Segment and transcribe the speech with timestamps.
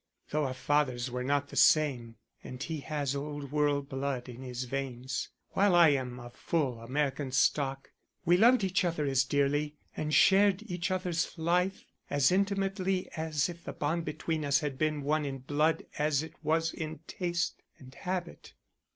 [0.31, 4.63] Though our fathers were not the same and he has old world blood in his
[4.63, 7.91] veins, while I am of full American stock,
[8.25, 13.63] we loved each other as dearly and shared each other's life as intimately as if
[13.63, 17.93] the bond between us had been one in blood as it was in taste and
[17.93, 18.53] habit.